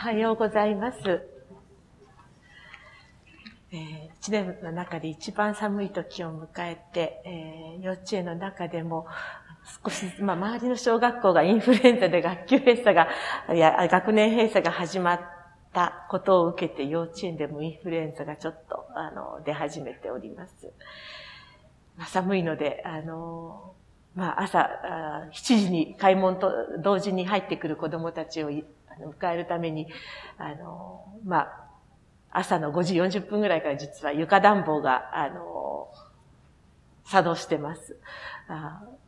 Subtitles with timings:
[0.00, 0.98] はようございます。
[3.70, 9.06] えー、一年の中で一番寒い時を迎えて、えー、幼稚園の中でも
[9.84, 13.08] 少し、まあ、周りの小学校がインフルエンザで学級閉鎖が、
[13.54, 15.20] いや、学年閉鎖が始まっ
[15.74, 20.72] たことを受けて、幼稚園でもインフルエンザがちょっと、あの、出始めております。
[21.98, 23.74] まあ、寒いので、あの、
[24.14, 24.70] まあ、朝、
[25.30, 26.50] 7時に開門と
[26.82, 28.50] 同時に入ってくる子供たちを
[29.06, 29.86] 迎えるために、
[30.38, 31.70] あの、まあ、
[32.32, 35.88] 朝の5時40分ぐらいから実は床暖房が、あの、
[37.04, 37.98] 作動してます。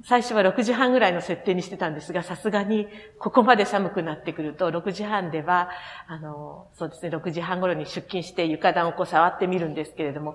[0.04, 2.88] 最初は6時半ぐらいの設定にしてたんですが、さすがに
[3.20, 5.70] ここまで寒くなってくると、6時半では、
[6.08, 10.34] あの、そうですね、6時半頃に出勤して床暖をこう触ってみるんですけれども、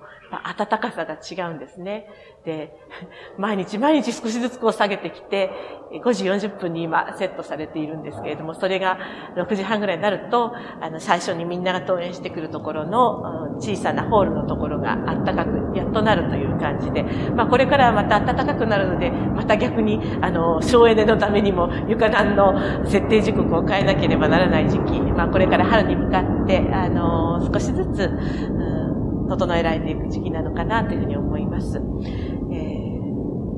[0.56, 2.08] 暖かさが違うんですね。
[2.46, 2.72] で、
[3.36, 5.50] 毎日毎日少しずつこう下げてきて、
[6.02, 8.98] 5時40分に今セットされているんですけれども、それが
[9.36, 28.10] 6時半ぐらいになると、あの、最初にみんなが登園してくるところの小さなホールのところが暖かく、やっとなるという感じで、まあこれからはまた暖かくなるので、また逆に、あの、省エネのためにも床暖の設定時刻を変えなければならない時期、まあこれから春に向かって、あの、少しずつ、
[29.28, 31.76] 整えられていく時期なのかなというふうに思います。
[31.76, 31.82] えー、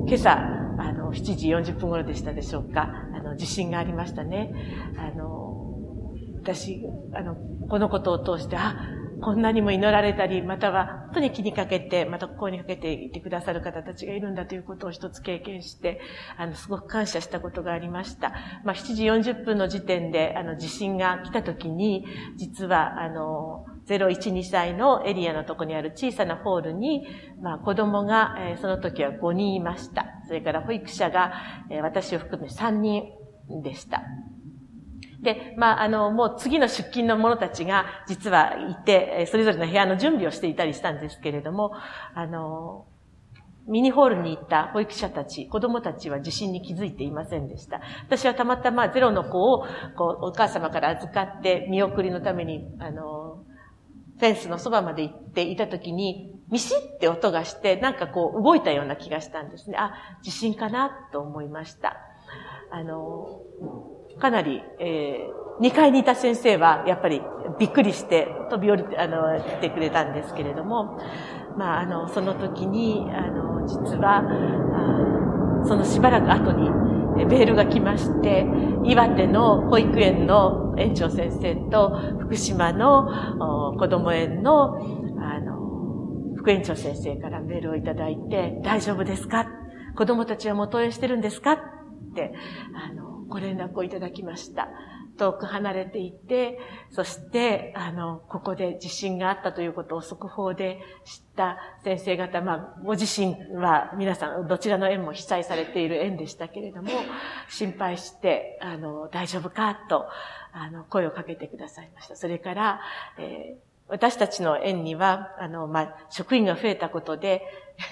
[0.06, 2.91] 今朝、あの、7時40分頃でしたでしょうか。
[3.14, 4.52] あの、地震がありましたね。
[4.98, 6.83] あの、私、
[7.14, 7.36] あの、
[7.68, 8.77] このことを通して、あ、
[9.23, 16.01] こんなにも祈られたり、または本当に気にかけて、また心にかけていてくださる方たちがいるんだということを一つ経験して、
[16.37, 18.33] あの、すごく感謝したことがありました。
[18.65, 27.07] まあ、7時40分の時点で、あの、地震が来た時に、実は、あの、012歳のエリアのとこにある小さなホールに、
[27.43, 30.07] まあ、子供が、えー、その時は5人いました。
[30.27, 31.33] それから保育者が、
[31.71, 33.05] えー、私を含め3人
[33.63, 34.03] でした。
[35.23, 41.73] で、まあ、あの、もう次の出勤の者たちが実はいて、それぞれの部屋の準備をしていたりしたんですけれども、
[42.15, 42.87] あの、
[43.67, 47.80] ミニホールに行った保育者たち、子供たちは地震に気づいていませんでした。
[48.07, 49.67] 私はたまたまゼロの子を、
[49.97, 53.45] こう、お母様から預かって見送りのために、あの、
[54.19, 59.77] フェンスのそばまで行っていたときに、ミシって音がして、なんかこう動いたような気がしたんですね。
[59.79, 59.92] あ、
[60.23, 61.97] 地震かなと思いました。
[62.73, 63.41] あの、
[64.20, 67.23] かなり、えー、2階にいた先生は、やっぱり
[67.58, 70.98] びっくりして飛び降りて、あの、来てくれたんですけれども、
[71.57, 74.23] まあ、あの、その時に、あの、実は、
[75.64, 76.70] そのしばらく後に、
[77.27, 78.47] メールが来まして、
[78.85, 83.09] 岩手の保育園の園長先生と、福島の
[83.79, 84.77] 子供園の、
[85.20, 85.59] あの、
[86.36, 89.47] 副園長先生からメールをいただいて、大丈夫ですか？
[89.97, 91.53] 子供たちはもう登園してるんですか？
[91.53, 91.59] っ
[92.14, 92.33] て、
[92.75, 92.99] あの、
[93.30, 94.68] ご連絡をいただきました。
[95.18, 96.58] 遠く離れていて、
[96.91, 106.89] そして、あの、ここで地震があったということを速報で知った先生方、まあ、ご自身は皆さん、どちらの園も被災されている園でしたけれども、
[107.51, 109.74] 心配して、あの、大丈夫か？
[109.91, 110.07] と、
[110.52, 112.17] あの、声をかけてくださいました。
[112.17, 112.80] それから、
[113.18, 117.42] えー私たちの園には、あの、まあ、職員が増えたことで、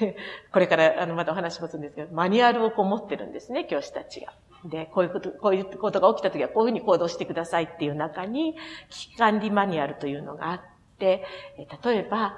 [0.52, 4.32] これから、あの、またお話しますんですけど、マニュアルをこう持ってるんですね、教師たちが。
[4.64, 8.56] で、こういうこと、こういうことが起きたときはこういうふうに行動してくださいっていう中に、
[8.90, 10.60] 危機管理マニュアルというのがあっ
[10.98, 11.24] て、
[11.84, 12.34] 例えば、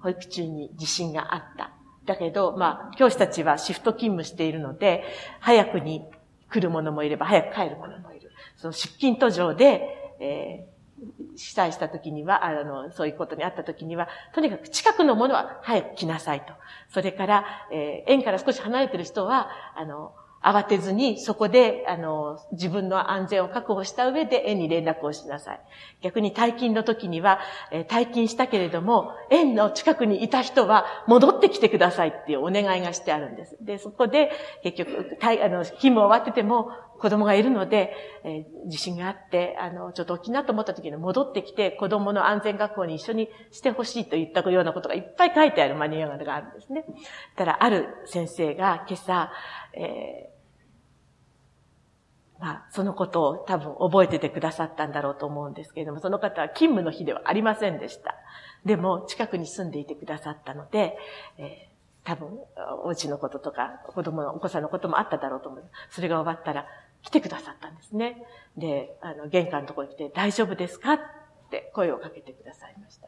[0.00, 1.72] 保育中に地震があった。
[2.04, 5.02] だけど、まあ、教師たちはシフト勤務しているので、
[5.40, 6.04] 早くに
[6.48, 8.30] 来る者もいれば、早く帰る者もいる。
[8.56, 10.68] その出勤途上で、え
[11.36, 16.52] 被災した時には、あの、そういうことにあった時には、とにかく近くのものは早く来なさいと。
[16.88, 20.12] それから、えー、園から少し離れてる人は、あの、
[20.42, 25.60] 慌てずに、そこで、あの、自分の安全を確保した上で園に連絡をしなさい。
[26.02, 27.40] 逆に退勤の時には、
[27.72, 33.56] えー、退勤したけれども、園の近くにいた人は戻ってきてくださいっていうお願いがしてあるんです。
[33.60, 34.30] で、そこで、
[34.62, 37.92] 結局、あの、勤務終わってても、子供がいるので、
[38.24, 46.84] えー、地震があって、あの、ちょっと大きいなと思った時に戻ってきて、子供の安全学校に一緒にしてほしいといったようなことがいっぱい書いてあるマニュアルがあるんですね。
[47.36, 49.30] ただ、ある先生が今朝、
[49.74, 50.36] えー、
[52.40, 58.14] まあ、そのことを多分覚えててくださったんだろうと思うんですけれども、その方は勤務の日ではありませんでした。
[58.64, 60.96] でも、近くに住んでいてくださったので、
[61.38, 61.76] えー
[62.06, 62.28] 多分、
[62.84, 65.64] お家のこととか、子供の、お子さんのこともあっただろうと思う。
[65.90, 66.64] それが終わったら、
[67.06, 68.26] 来てくださったんですね。
[68.56, 70.94] で、あの、玄関のところに来て、大丈夫ですか？
[70.94, 70.98] っ
[71.50, 73.06] て声をかけてくださいました。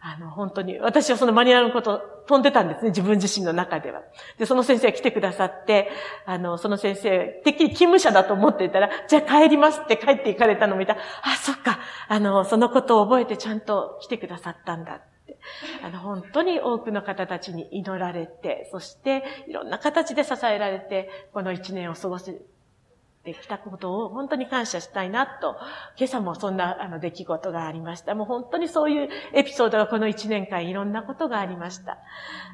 [0.00, 4.02] あの、本当に、私はそのマニュアルのこと飛んでたんですね、自分自身の中では。
[4.38, 5.88] で、その先生が来てくださって、
[6.24, 15.38] あの、その先生、てっきり勤務者だと思っていたら、じゃあ帰りますって帰って行かれたのを見たら、あ、そっか、あの、そのことを覚えてちゃんと来てくださったんだって。
[15.84, 22.36] あの、本当に多くの方たちに祈られて、そしていろんな形で支えられて、この一年を過ごせ
[23.34, 25.56] てきたことを本当に感謝したいなと、
[25.96, 28.14] 今朝もそんなあの出来事がありました。
[28.14, 31.98] もう本当にそういうエピソードがこの一年間いろんなことがありました。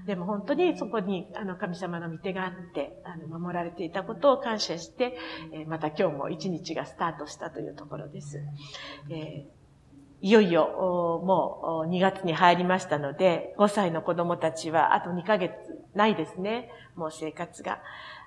[0.06, 5.16] でも本当にそこにあの神様の御手があって、あの守られていたことを感謝して、
[5.52, 8.42] えまた今日も一日がスタートしたというところです。
[9.10, 9.64] えー
[10.24, 15.52] いよいよ、もう2月に入りましたので、5歳の子供たちはあと2ヶ月
[15.94, 16.70] ないですね。
[16.96, 17.82] もう生活が。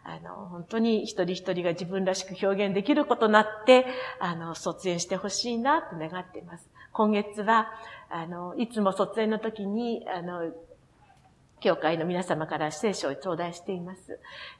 [0.07, 3.85] あの、本当に一人一人が自分らしく表現できることになって、
[4.21, 6.69] あの、卒園してほしいなと願っています。
[6.93, 7.67] 今月は、
[8.09, 10.53] あの、いつも卒園の時に、あの、
[11.59, 14.19] 教会の皆様から聖書を頂戴しています。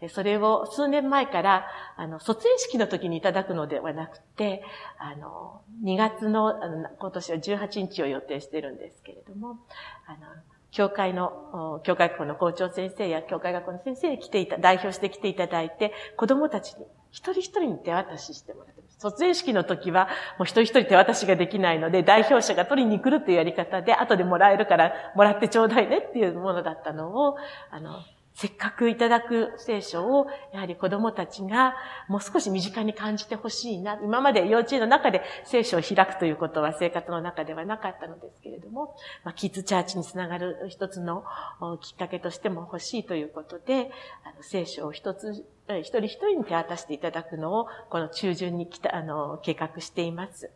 [0.10, 4.64] それを数年前から、あの、卒園式の時にいただくのではなくて、
[4.98, 9.60] あの、2月の、あの今年は18日を予定しているんですけれども、
[10.08, 10.28] あの、
[10.78, 19.00] 教会の、教会学校の校長先生や教会学校の先生に来ていた、代表して来ていただいて、子供たちに一人一人に手渡ししてもらってます。
[19.00, 20.08] 卒園式の時は、
[20.38, 27.38] もう一人一人手渡しができないので、代表者が取りに来るというやり方で、後でもらえるから、もらってちょうだいねっていうものだったのを、
[27.72, 27.96] あの、
[28.40, 31.74] せっかくいただく聖書を、やはり子供たちが
[32.08, 34.00] もう少し身近に感じてほしいな。
[34.04, 41.24] 今まで幼稚園の中で聖書を開くということは生活の中ではなかったのですけれども、まあ、キッズチャーチにつながる一つの
[41.82, 43.90] きっかけとしても欲しいということで、
[44.24, 45.44] あの聖書を一つ
[45.76, 50.50] 一人一人に手渡していただくのを、この中旬に来た、あの、計画しています。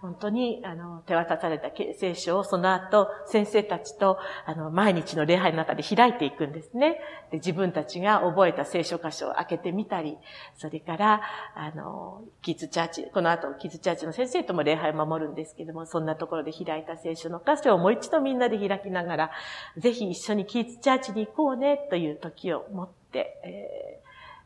[0.00, 6.98] 本当に、あの、手渡された聖書をその後、先生たちと、あの、毎日の礼拝の中で開いていくんですね。
[7.30, 10.16] で自分たちが覚えた聖書箇所を開けてみたり、
[10.56, 11.22] それから、
[11.54, 19.30] あの、キッズチャーチ、この後、キッズチャーチの先生とも礼拝を守るんですけども、そんなところで開いた聖書の箇所をもう一度みんなで開きながら、
[19.76, 24.03] ぜひ一緒にキッズチャーチに行こうね、という時を持って、えー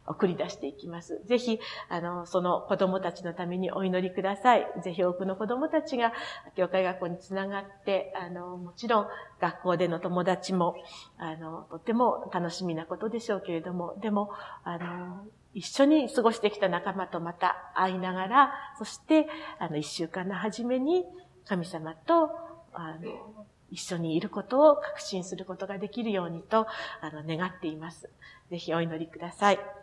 [0.09, 1.23] 送り出していきます。
[1.27, 4.67] ぜひ、あの、その子供たちのためにお祈りください。
[4.83, 6.13] ぜひ多くの子供たちが、
[6.57, 9.07] 教会学校につながって、あの、もちろん、
[9.41, 10.77] 学校での友達も、
[11.19, 14.31] あの、とても楽しみなことでしょうけれども、でも、
[14.65, 19.27] あの、一緒に過ごしてきた仲間とまた会いながら、そして、
[19.59, 21.05] あの、一週間の初めに、
[21.47, 22.31] 神様と、
[22.73, 26.67] あの、一緒にいることを確信することができるようにと、
[27.01, 28.09] あの、願っています。
[28.51, 29.78] ぜひお祈りください。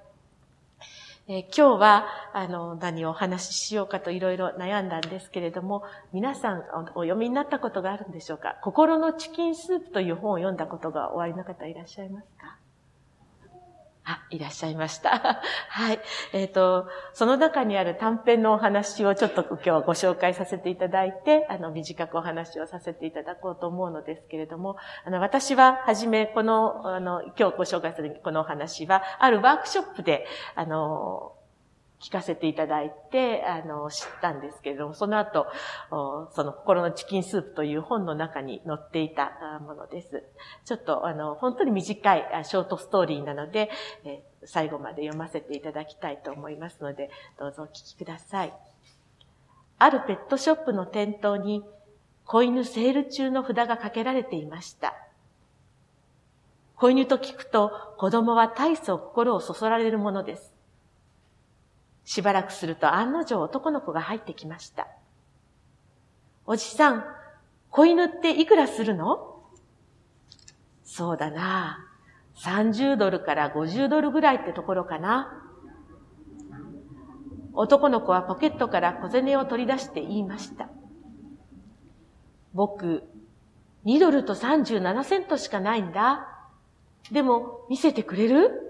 [1.27, 5.83] えー、今日は、あの、何をお話ししようかといろいろ悩んだんですけれども、
[6.13, 6.59] 皆さん
[6.93, 8.57] お読みになったことがあるんでしょうか？
[8.61, 12.57] 心のチキンスープという本を読んだことがおありの方いらっしゃいますか？
[14.07, 15.41] あ、いらっしゃいました。
[15.69, 15.99] はい。
[16.31, 31.33] えっ、ー、と、その中にある短編のお話をちょっと今日はご紹介させていただいて、あの、短くお話をさせていただこうと思うのですけれども、あの、私は、はじめ、この、あの、今日ご紹介するこのお話は、あるワークショップで、あの、
[32.01, 35.47] 聞かせていただいて、あの、知ったんですけれども、その後、
[35.89, 39.31] その心のチキンスープという本の中に載っていた
[39.61, 40.23] ものです。
[40.65, 43.69] ちょっと、あの、本当に短いショートストーリーなので、
[44.43, 47.09] 最後まで読ませていただきたいと思いますので、
[47.39, 48.53] どうぞお聞きください。
[49.77, 51.63] あるペットショップの店頭に、
[52.25, 54.95] 子犬セール中の札がかけられていました。
[56.75, 60.54] 子犬と聞くと、子供は大層心をそそられるものです。
[62.05, 64.87] しばらくすると案の定男の子が入ってきました。
[66.45, 67.05] おじさん、
[67.71, 69.41] 子犬っていくらするの
[70.83, 71.79] そうだな。
[72.35, 75.41] 30ドルから50ドルぐらいってところかな。
[77.53, 80.69] 男の子はポケットから小銭を取り出して言いました。
[82.53, 83.03] 僕、
[83.85, 86.27] 2ドルと37セントしかないんだ。
[87.11, 88.64] でも、見せてくれる？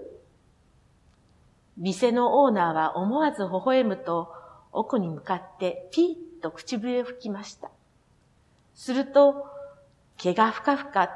[1.76, 4.32] 店のオーナーは思わず微笑むと、
[4.72, 7.70] 奥に向かってピーッと口笛を吹きました。
[8.74, 9.46] すると、
[10.16, 11.10] 毛がふかふか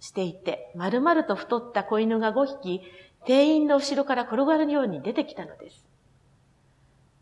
[0.00, 2.82] していて、丸々と太った子犬が5匹、
[3.24, 5.84] 店員の後ろから転がるように出てきたのです。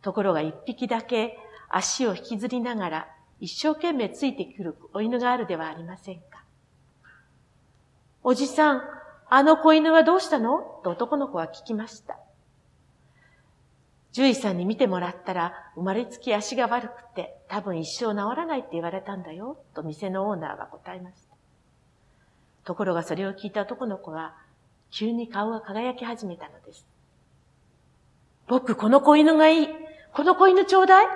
[0.02, 1.38] ところが一匹だけ
[1.70, 3.08] 足を引きずりながら
[3.40, 6.44] 一生懸命ついてくる子犬があるではありませんか。
[8.22, 8.82] おじさん、
[9.30, 10.58] あの子犬はどうしたの？
[10.84, 12.18] と男の子は聞きました。
[14.14, 21.34] 獣医さんに見てもらったら、生まれつき足が悪くて、多分一生治らないって言われたんだよ、と店のオーナーは答えました。
[22.64, 24.36] ところがそれを聞いた男の子は、
[24.92, 26.86] 急に顔が輝き始めたのです。
[28.46, 29.68] 僕、この子犬がいい。
[30.12, 31.06] この子犬ちょうだい。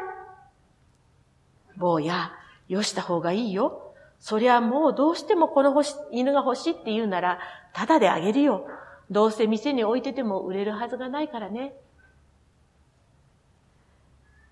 [1.76, 2.32] 坊や、
[2.68, 3.94] よした方がいいよ。
[4.18, 7.38] そりゃもうどうしてもこの犬が欲しいって言うなら、
[7.72, 8.66] ただであげるよ。
[9.08, 11.76] どうせ店に置いてても売れるはずがないからね。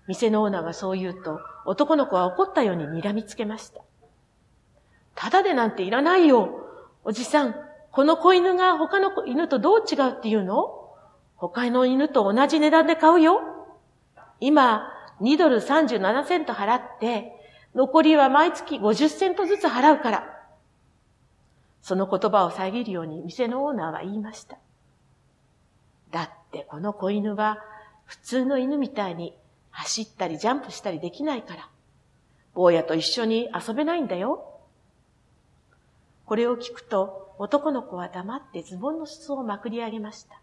[0.07, 3.81] 店のオーナーがそう言うと、男の子は怒ったように睨みつけました。
[5.15, 6.49] ただでなんていらないよ。
[7.03, 7.55] おじさん、
[7.91, 10.73] この子犬が他の犬とどう違うっていうの？
[11.35, 13.41] 他の犬と同じ値段で買うよ。
[14.39, 17.33] 今、2ドル37セント払って、
[17.75, 20.33] 残りは毎月50セントずつ払うから。
[21.81, 24.57] その言葉を遮るように店のオーナーは言いました。
[26.11, 27.59] だってこの子犬は
[28.05, 29.35] 普通の犬みたいに
[29.77, 31.69] 走ったりジャンプしたりできないから、
[32.55, 34.59] 坊やと一緒に遊べないんだよ。
[36.25, 40.41] これを聞くと男の子は黙ってズボンの裾をまくり上げました。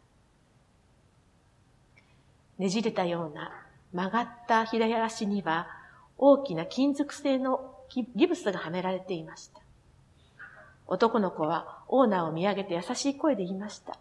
[2.58, 3.50] ねじれたような
[3.92, 5.66] 曲がった左足には
[6.16, 9.60] 大きな金属製のギブスがはめられていました。
[10.86, 13.98] 男の子はオーナーを見上げて優しい声で言いました。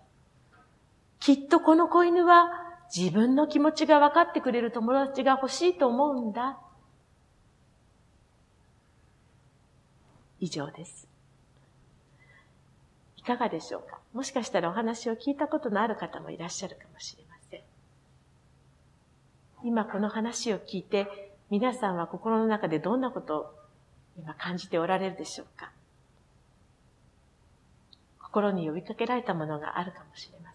[1.19, 2.62] きっとこの子犬は
[2.95, 6.59] 自分の気持ちが分かってくれる友達が欲しいと思うんだ。
[10.39, 11.07] 以上です。
[13.17, 13.99] いかがでしょうか？
[14.13, 17.61] もしかしたらお話を聞いたことのある方もいらっしゃるかもしれません。
[19.63, 23.53] 今この話を聞いて、皆さんは心の中でどんなことを
[24.19, 25.71] 今感じておられるでしょうか？
[28.21, 30.52] 心に呼びかけられたものがあるかもしれません。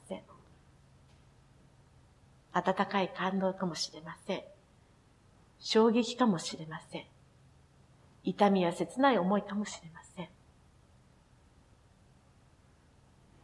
[2.53, 4.43] 温かい感動かもしれません。
[5.61, 7.05] 衝撃かもしれません。
[8.25, 10.29] 痛みや切ない思いかもしれません。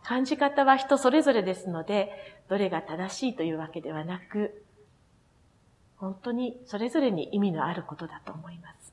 [0.02, 2.10] 感じ方は人それぞれですので、
[2.48, 4.62] どれが正しいというわけではなく、
[5.96, 8.92] 本当にそれぞれに意味のあることだと思います。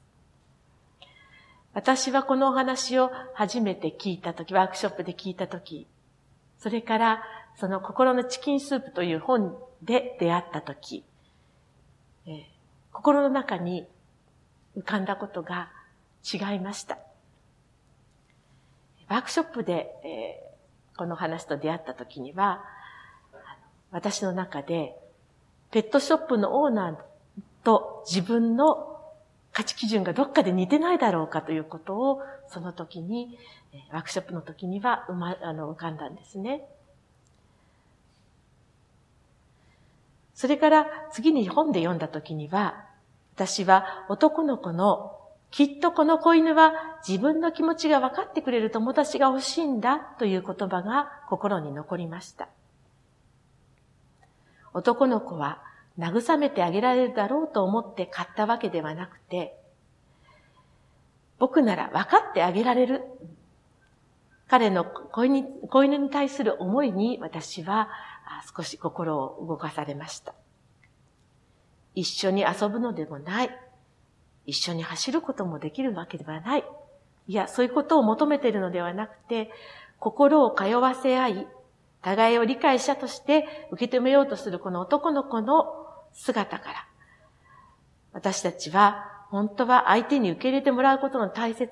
[1.74, 5.88] 私はこのお話を初めて聞いたとき、ワークショップで聞いたとき、
[6.60, 7.24] それから
[7.56, 11.04] その心のチキンスープという本で出会ったとき、
[12.26, 12.42] えー、
[12.92, 13.88] 心の中に
[14.78, 15.70] 浮かんだことが
[16.24, 16.98] 違いました。
[19.10, 22.64] ワークショップで、えー、この話と出会ったときには、
[23.92, 24.96] 私の中で
[25.72, 26.96] ペットショップのオーナー
[27.64, 28.92] と自分の
[29.52, 33.38] 価値基準がどっかで似てないだろうかということを、その時に、
[33.92, 36.66] ワークショップの時には、ま、あの、浮かんだんですね。
[40.42, 42.84] それから次に本で読んだ時には、
[43.36, 45.16] 私は男の子の
[45.52, 46.74] きっとこの子犬は
[47.08, 52.50] 自分の気持ちが分かってくれる友達が欲しいんだという言葉が心に残りました。
[54.74, 55.62] 男の子は
[56.00, 59.56] 慰めてあげられるだろうと思って買ったわけではなくて、
[61.38, 63.04] 僕なら分かってあげられる。
[64.48, 67.90] 彼の子犬子犬に対する思いに私は
[68.56, 70.34] 少し心を動かされました。
[71.96, 73.50] 一緒に遊ぶのでもない。
[74.46, 76.64] 一緒に走ることもできるわけではない。
[77.28, 79.52] いや、そういうことを求めているのではなくて、
[80.00, 81.48] 心を通わせ合い、
[82.02, 86.88] 互いを理解者として受け止めようとするこの男の子の姿から、
[88.14, 91.72] 私たちは本当は相手に受け入れてもらうことの大切、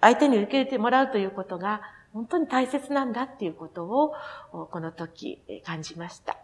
[0.00, 1.80] 相手に受け入れてもらうということが
[2.16, 4.14] 本当に大切なんだっていうことを
[4.50, 6.38] この時感じました。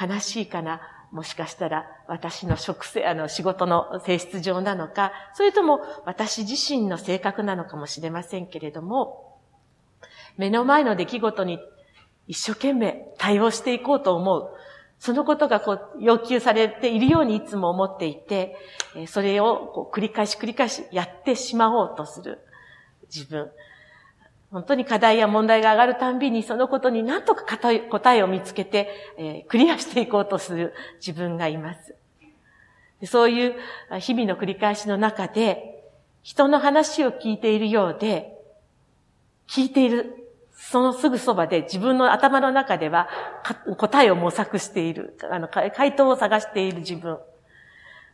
[0.00, 0.80] 悲しいかな？
[1.12, 9.36] もしかしたら私の職性、あの仕事の性質上なのか、それとも私自身の性格なのかもしれませんけれども、
[10.38, 11.58] 目の前の出来事に
[12.26, 14.52] 一生懸命対応していこうと思う。
[14.98, 18.56] そのことがこう要求されているようにいつも思っていて、
[19.06, 22.38] それをこう繰り返し繰り返しやってしまおうとする
[23.14, 23.50] 自分。
[24.50, 27.58] 本当に課題や問題が上がるたんびにそのことに何とか
[27.90, 30.72] 答えを見つけて、えクリアしていこうとする
[31.04, 31.94] 自分がいます。
[33.04, 33.54] そういう
[33.98, 35.84] 日々の繰り返しの中で、
[36.22, 38.32] 人の話を聞いているようで、
[39.48, 40.22] 聞いている。
[40.58, 43.10] そのすぐそばで自分の頭の中では
[43.76, 45.18] 答えを模索している。
[45.30, 47.18] あの、回答を探している自分。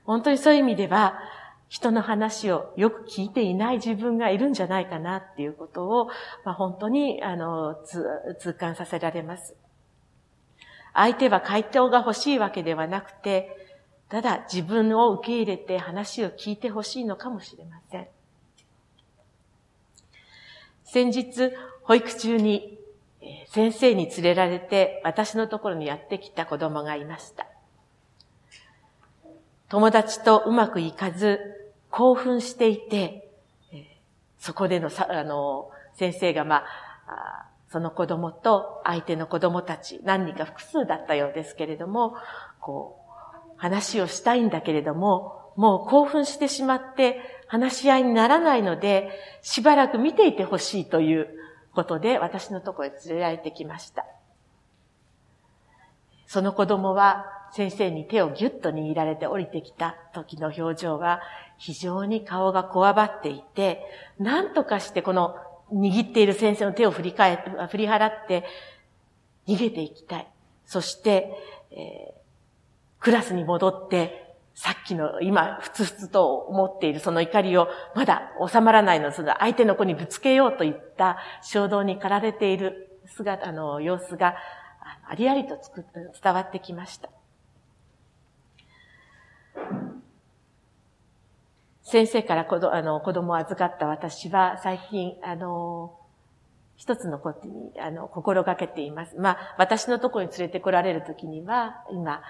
[0.05, 1.21] 本当にそういう意味では、
[1.73, 6.09] 人の話をよく聞いていない自分がいるんじゃないかなっていうことを、
[6.45, 7.77] まあ、本当に、あの、
[8.39, 9.57] 痛感させられます。
[10.93, 13.57] 相手は回答が欲しいわけではなくて、
[14.11, 18.07] ただ自分を受け入れて話を聞いてほしいのかもしれません。
[20.85, 21.53] 先日、
[21.85, 22.79] 保育中に
[23.49, 27.47] 先生に連れられて私のところにやってきた子供がいました。
[29.71, 31.62] 友達とうまくいかず、
[31.93, 33.31] 興奮していて、
[34.39, 36.65] そこでのさ、あの、先生がま
[37.07, 42.17] あ、その子供と相手の子供たち、何人か複数だったようですけれども、
[42.61, 49.11] こう、話をしたいんだけれども、もう興奮してしまって話し合いにならないので、
[49.43, 51.29] しばらく見ていてほしいという
[51.75, 54.07] ことで私のところへ連れられてきました。
[56.27, 61.21] その子供は先生に手をぎゅっと握られて降りてきた時の表情は
[61.59, 63.83] 非常に顔がこわばっていて、
[64.19, 65.37] 何とかしてこの
[65.73, 68.45] 握っている先生の手を振り返っ、振り払って
[69.47, 70.27] 逃げていきたい。
[70.65, 71.31] そして、
[71.71, 84.37] えー、クラスに戻ってさっきの今、ふつふつと思っているその怒りをまだ収まらないの、その相手の子にぶつけようといった衝動に駆られている姿の様子が
[85.09, 85.59] ありありと
[86.23, 87.11] 伝わってきました。
[91.83, 95.99] 先生から子どあの子供を預かった私は最近、あの、
[96.77, 99.15] 一つのことに、あの、心がけています。
[99.17, 102.23] まあ、私のところに連れてこられるときには、今、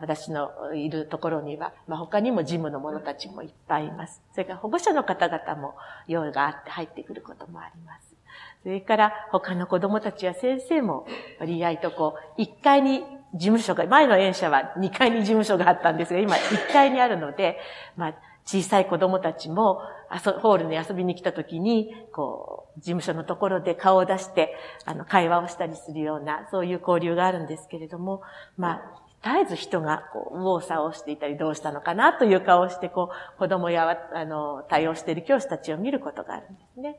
[0.00, 4.20] 私のいるところには、まあ、他にも事務の者たちもいっぱいいます。
[4.32, 5.76] それから保護者の方々も
[6.08, 8.12] 用意があって入ってくることもあります。
[8.62, 11.06] それから他の子供たちや先生も
[11.38, 17.58] 割合とこう、1階に事務所が、前の園舎は2階に事務所があったんですが、今1階にあるので、
[17.96, 19.80] まあ、小さい子供たちも、
[20.40, 28.22] ホールに遊びに来た時に、こう、事務所のところで顔を出して、あの、会話をしたりするような、そういう交流があるんですけれども、
[28.58, 36.98] まあ、絶えず人が、こう、右往左往していたり、どうしたのかなという顔をして、こう、子供や、あの、対応している教師たちを見ることがあるんですね。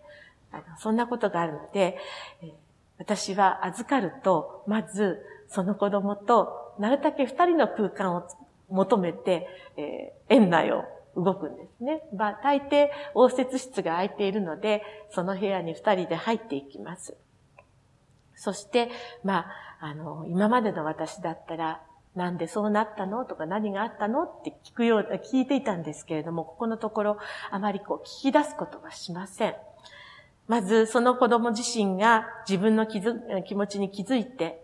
[0.52, 1.98] あの、そんなことがあるので、
[2.98, 8.28] 私は預かると、まず、その子供と、なるだけ二人の空間を
[8.70, 10.84] 求めて、えー、園内を
[11.16, 12.02] 動くんですね。
[12.18, 17.16] まあ、大抵応接室が空いているので、その部屋に二人で入っていきます。
[18.36, 18.90] そして、
[19.24, 19.46] ま
[19.80, 21.82] あ、あの、今までの私だったら、
[22.16, 23.26] なんでそうなったの？
[23.26, 24.24] とか何があったの？
[24.24, 27.18] って聞くよう、聞いていたんですけれども、ここのところ、
[27.52, 29.56] あまりこう聞き出すことはしません。
[30.48, 33.00] まず、その子供自身が自分の気
[33.56, 34.63] 持ちに気づいて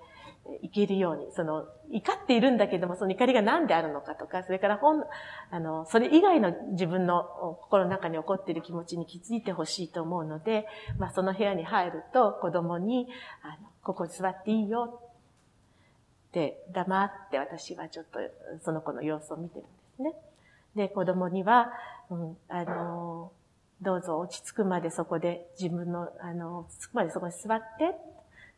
[0.61, 5.03] いけるように、その、怒っているんだけども、その怒りが何であるのかとか、それから本、
[5.51, 7.23] あの、それ以外の自分の
[7.61, 13.07] 心の中に起こっている気持ちに気づいてほしいと思うので、まあ、その部屋に入ると子供に、
[13.41, 15.01] あの、ここに座っていいよ
[16.29, 18.19] って黙って私はちょっと
[18.63, 20.13] その子の様子を見てるんですね。
[20.75, 21.71] で、子供には、
[22.09, 23.31] うん、あの、
[23.81, 27.95] どうぞ落ち着くまでそこで自分の、あの、落ち着くまでそこに座って、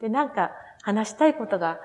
[0.02, 0.52] で、なんか
[0.82, 1.80] 話したいことが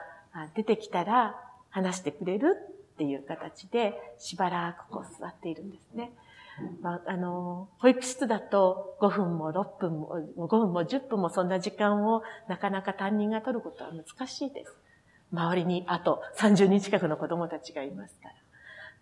[0.55, 1.37] 出てきたら
[1.71, 2.57] 話してくれる
[2.95, 6.13] っていう形でしばらくこう座っているんですね。
[6.81, 14.75] まあ、あの、保育室だと5分も6分も、5分も10分もそんな時間をなかなか担任が取ることは難しいです。
[15.33, 18.31] 周りにあと30人近くの子供たちがいますか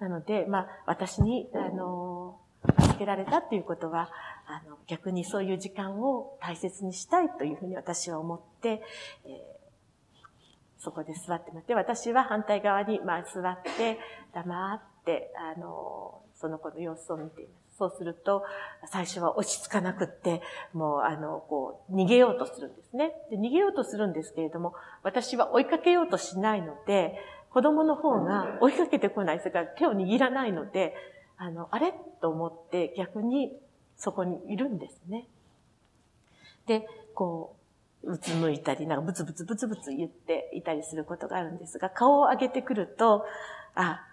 [0.01, 0.09] ら。
[0.09, 2.41] なので、まあ、私に、あの、
[2.81, 4.11] 助けられたっていうことは、
[4.47, 8.83] あの、逆にそういう時間を大切にしたいというふうに私は思って、
[9.25, 9.54] えー
[10.85, 13.99] そこで座ってまって、私は反対側に、まあ、座って、
[14.35, 17.79] 黙って、あの、その子の様子を見ています。
[17.79, 18.45] そうすると、
[18.87, 20.43] 最初は落ち着かなくって、
[20.75, 23.13] もう、あの、こう、逃げようとするんですね。
[23.31, 27.19] で、逃げようとするんですけれども、私は追いかけようとしないので、
[27.51, 30.95] 子供の方が追いかけてこない、それから手を握らないので、
[31.37, 31.95] あの、あれ？
[32.21, 33.57] と思って逆に
[33.97, 35.27] そこにいるんですね。
[36.67, 37.64] で、こう、
[38.07, 43.25] うつむいたり、なんかブツブツブツブツ言っていたりすることがあるんですが、顔を上げてくると、
[43.75, 44.07] あ、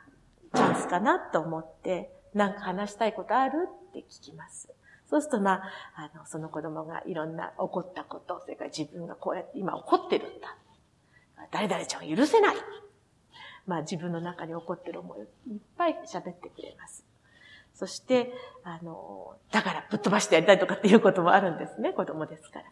[0.55, 4.69] チャンスかなと思って、なんか話したいことあるって聞きます。
[5.07, 5.63] そうすると、まあ、
[5.95, 10.55] あの、その子供がいろんな起こったこと、それから自分がこうやって今怒ってるんだ。
[11.51, 12.55] 誰々ちゃんを許せない。
[13.67, 15.29] まあ自分の中に起こってる思いをいっ
[15.77, 17.05] ぱい喋ってくれます。
[17.73, 18.31] そして、
[18.63, 22.65] あの、だからぶっ飛ばしてやりたいとかっていうこともあるんですね、子供ですから。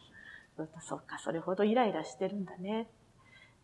[0.82, 2.88] そうか、それほどイライラしてるんだね。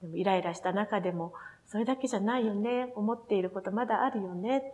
[0.01, 1.33] でもイライラした中でも、
[1.67, 2.91] それだけじゃないよね。
[2.95, 4.73] 思っていることまだあるよね。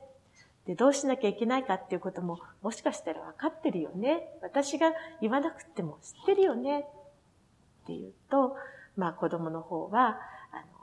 [0.66, 4.28] で、どうしなきゃいけないかっていうことも、もしかしたら分かってるよね。
[4.42, 6.82] 私が言わなくても知ってるよね。
[6.82, 8.56] っていうと、
[8.96, 10.20] まあ子供の方は、
[10.52, 10.82] あの、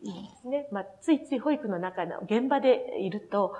[0.00, 0.68] いいですね。
[0.70, 3.56] まあ、ついつい保育の中の現場でいると、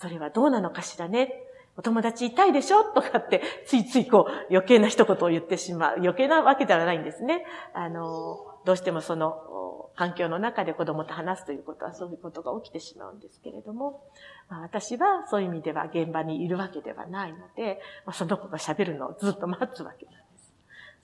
[0.00, 1.34] それはどうなのかしらね。
[1.76, 2.84] お友達いたいでしょ？
[2.84, 5.96] とかって、ついついこう、余計な一言を言ってしまう。
[5.96, 7.44] 余計なわけではないんですね。
[7.74, 14.02] あの、どうしてもその、環境の中で子供と話すということはそういうことが起きてしまうんですけれども、
[14.48, 20.52] まあ、私はそういう意味では現場にいるわけではないので、まあ、その子が喋るのをずっと待つわけなんです。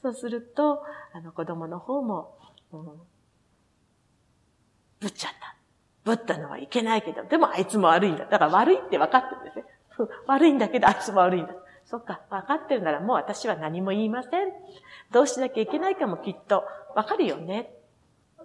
[0.02, 2.37] そうすると、あの子供の方も、
[2.72, 2.85] うん、
[4.98, 5.54] ぶっちゃった。
[6.02, 8.24] ぶったのはいけないけど、でもあいつも悪いんだ。
[8.24, 9.64] だから悪いって分かってるんですね。
[10.26, 11.54] 悪いんだけど、あいつも悪いんだ。
[11.84, 14.52] そっか、分かってるならもう私は何も言いません。
[15.10, 17.72] どうしなきゃいけないかもきっと分かるよね。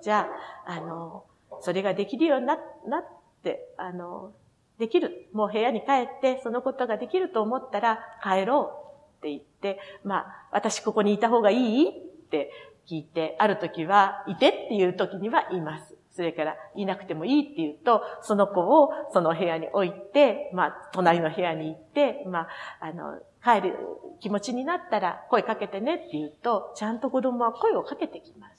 [0.01, 0.27] じゃ
[0.65, 1.25] あ、あの、
[1.61, 3.05] それができるようにな、なっ
[3.43, 4.31] て、あの、
[4.79, 5.29] できる。
[5.31, 8.81] もう部屋に帰ってそのことができると思ったら帰ろ
[9.15, 11.93] うって言って、まあ、私ここにいた方がいいっ
[12.29, 12.51] て
[12.87, 15.94] 聞いて、ある時はいてっていう時にはいます。
[16.15, 22.47] それから、いなくてもいいって言うと、その子をその部屋に置いて、まあ、隣の部屋に行って、まあ、
[22.79, 23.77] あの、帰る
[24.21, 28.55] 気持ちになったら声かけてねって言うと、ちゃんと子供は声をかけてきます。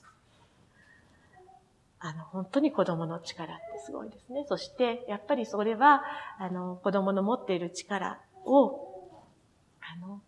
[1.99, 4.45] あの、本当に子供の力ってすごいですね。
[4.47, 6.03] そして、やっぱりそれは、
[6.37, 9.17] あの、子供の持っている力を、
[9.81, 10.19] あの、やっ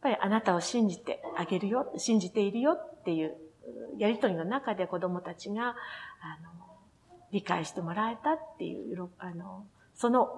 [0.00, 3.36] ぱりあなたを信じてあげるよ、信じているよっていう
[3.98, 5.72] やりとりの中で子供たちが、あ
[6.42, 6.50] の、
[7.32, 10.28] 理解してもらえたっていう、あの、その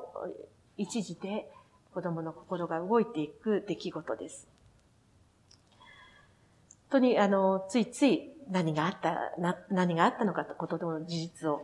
[0.77, 1.49] 一時で
[1.95, 4.49] 子供の心が動いていく出来事です。
[6.91, 11.63] 本当に、あの、ついつい何があった、な何があったのかとことの事実を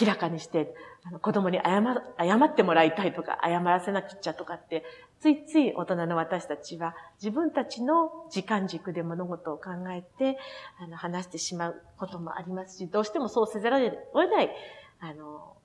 [0.00, 0.74] 明らかにして、
[1.04, 1.82] あの子供に謝
[2.18, 4.84] 謝ってもらいたいとか、謝らせなくちゃとかって、
[5.20, 10.38] ついつい大人の私たちは自分たちの時間軸で物事を考えて、
[10.78, 14.50] あの、話してしまうこともありますし、どうしてもそうせざるを得ない、
[15.00, 15.56] あの、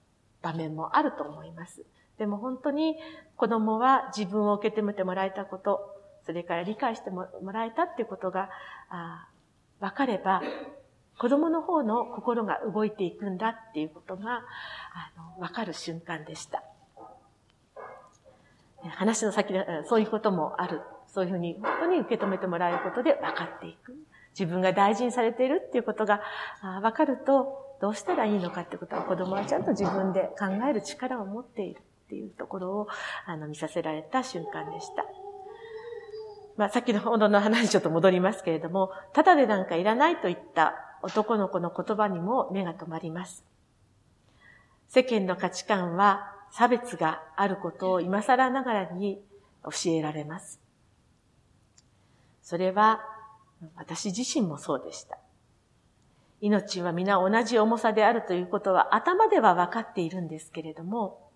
[0.42, 1.84] 場面もあると思います。
[2.18, 2.98] でも本当に
[3.36, 8.50] 子供は自分を受け止めてもらえたこと、それから理解してもらえたっていうことが、
[8.90, 9.28] あ
[9.80, 10.42] 分かれば、
[11.18, 14.44] 子供の方の心が動いていくんだっていうことが、
[14.94, 16.64] あの、わかる瞬間でした。
[18.90, 20.82] 話の先で、そういうこともある。
[21.08, 23.96] そういうふうに、本当に受け止めてもらえることで分かっていく。
[24.38, 26.22] 自分が大事にされているっていうことが
[26.82, 32.88] 分かると、どうしたらいいのかっていうことは子供はちゃんと自分で考える力を持っているっていうところを
[33.26, 35.04] あの見させられた瞬間でした。
[36.58, 43.44] まあ、さっきのほどの話にちょっと戻りますけれども、ただでなんかいらないといった男の子の言葉にも目が止まります。
[44.88, 49.22] 世間の価値観は差別があることを今更ながらに
[49.64, 50.60] 教えられます。
[52.42, 53.02] それは
[53.76, 55.18] 私自身もそうでした。
[56.42, 61.30] 命は皆同じ重さであるということは頭では分かっているんですけれども、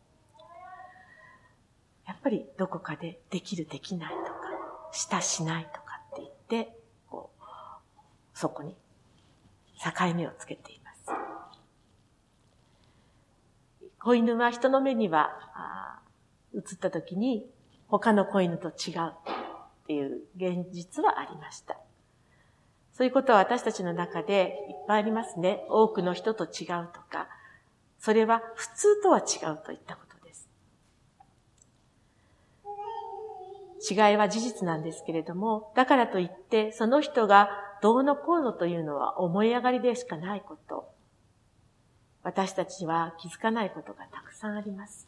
[2.07, 4.35] やっぱりどこかでできるできないとか、
[4.91, 6.75] したしないとかって言って、
[7.09, 7.43] こう、
[8.33, 8.75] そこに
[9.77, 11.11] 境目をつけています。
[14.05, 15.31] 子犬は人の目には
[16.53, 17.49] 映った時に
[17.87, 19.13] 他の子犬と違うっ
[19.87, 21.75] ていう現実はありました。
[22.93, 25.65] そういうことは私たちの中でいっぱいありますね。
[25.69, 27.27] 多くの人と違うとか、
[27.97, 30.47] それは普通とは違うといったことです。
[33.89, 37.49] 違いは事実なんですけれども、だからといってその人が
[37.81, 40.93] どうのこうのというのは思い上がりでしかないこと。
[42.25, 45.07] 私たちは気づかないことがたくさんあります。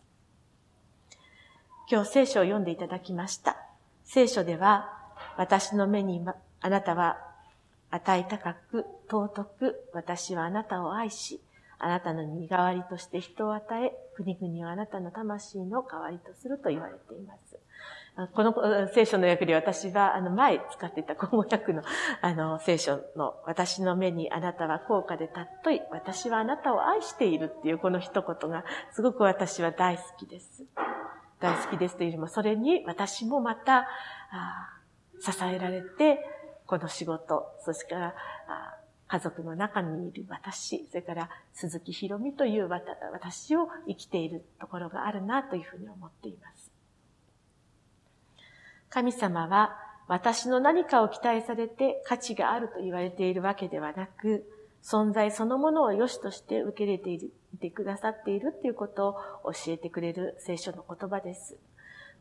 [1.89, 3.58] 今日聖書を読んでいただきました。
[4.03, 4.93] 聖書では、
[5.36, 6.23] 私の目に
[6.62, 7.17] あなたは
[7.89, 11.41] 値高く尊く私はあなたを愛し、
[11.80, 17.46] あなたの身代わりとして人を与え、国々をあなたの魂の代わりとすると言われています。
[18.34, 21.84] この聖書の訳で私は、あの、前使っていた口語訳の、
[22.21, 30.63] あの、聖書の、私の目にあなたは高価で尊い、私はあなたを愛しているっていうこの一言が、すごく私は大好きです。
[31.39, 33.88] 大好きですというよりも、それに私もまた、
[35.19, 36.19] 支えられて、
[36.65, 38.15] この仕事、そしてから、
[39.08, 46.57] 家族の中にいる私、それから鈴木ひろみという私を生きているところがあるなというふうに思っています。
[48.89, 54.45] 神様は私の何かを期待されて価値があると言われているわけではなく、
[54.84, 61.58] 存在そのものを良しとして受け入れていてくださっているということを教えてくれる聖書の言葉です。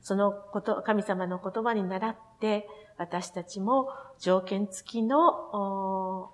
[0.03, 6.33] そのこと、神様の言葉に倣って、私たちも条件付きの、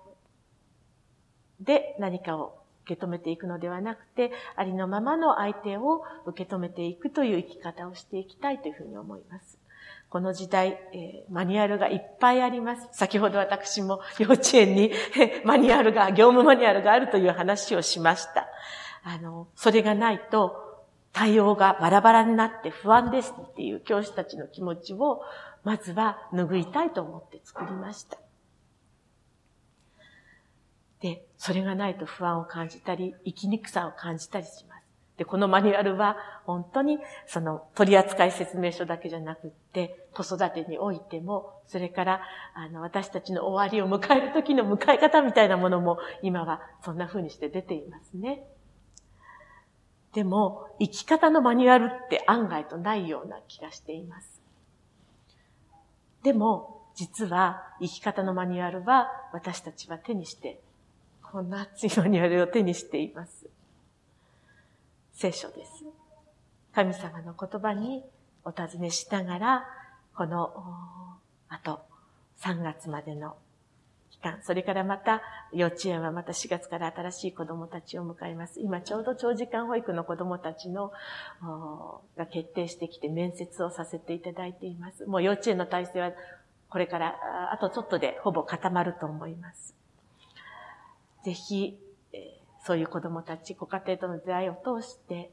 [1.59, 9.62] で何かを受け止めていくのではなくて、ありのままの相手を受け止めていくという生き方をしていきたいというふうに思います。
[10.13, 12.87] この時代、えー、マニュアルがいっぱいあります。
[12.91, 14.91] 先ほど私も幼稚園に
[15.43, 18.47] マニュアルが、業務マニュアルがあるという話をしました。
[19.03, 25.23] あの、それがないと対応がバラバラになって不安ですっていう教師たちの気持ちを
[25.63, 28.19] まずは拭いたいと思って作りました。
[31.01, 34.72] で、それがないと不安を感じたり、生きにくさを感じたりします。
[35.17, 36.97] で、このマニュアルは本当に
[37.27, 42.21] その取扱説明書だけじゃなくって、子育てにおいても、それから
[42.55, 48.43] あの私たちの終わりを迎える時の迎え方みたいなものも今はそんな風にして出ていますね。
[50.13, 54.41] でも、生き方のマニュアルって案外とないような気がしています。
[56.23, 60.61] でも、実は生き方のマニュアルは私たちは手にして、
[61.21, 63.47] こんな熱いマニュアルを手にしています。
[65.13, 65.85] 聖書です。
[66.73, 68.03] 神様の言葉に
[68.43, 69.65] お尋ねしながら、
[70.15, 70.51] この、
[71.49, 71.81] あと
[72.41, 73.37] 3月までの
[74.11, 75.21] 期間、それからまた
[75.53, 78.59] 幼稚園はまた4月から新しい子供たちを迎えます。
[78.59, 80.91] 今ちょうど長時間保育の子供たちの、
[82.17, 85.05] が決定してきて面接をさせていただいています。
[85.05, 86.11] もう幼稚園の体制は
[86.69, 87.15] これから
[87.51, 89.75] あとちょっとでほぼ固まると思います。
[91.23, 91.79] ぜひ、
[92.65, 95.31] そういう子供たち、ご家庭との出会いを通して、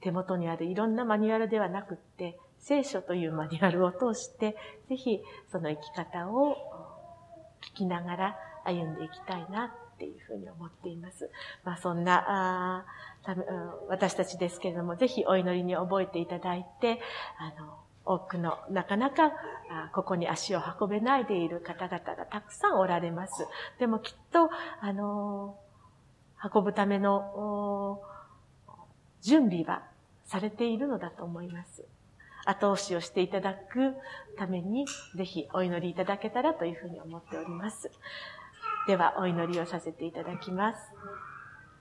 [0.00, 4.56] 手元にあるいろんなマニュアルではなくって、聖書というマニュアルを通して、
[4.88, 6.56] ぜひその生き方を
[7.62, 11.30] 聞きながら歩んでいきたいなっていうふうに思っています。
[11.64, 12.84] まあそんな、あ
[13.88, 17.00] 私たちですけれども、ぜひお祈りに覚えていただいて、
[17.38, 19.32] あの、多くの、なかなか、
[19.94, 23.46] ここに足を運べないでいる方々がたくさんおられます。
[23.78, 25.56] でもきっと、あの、
[26.52, 28.02] 運ぶための
[29.20, 29.82] 準備は
[30.24, 31.84] されているのだと思います。
[32.44, 33.94] 後押しをしていただく
[34.36, 37.90] ために、ぜひお祈りいただけたらというふうに思っております。
[38.88, 40.92] では、お祈りをさせていただきます。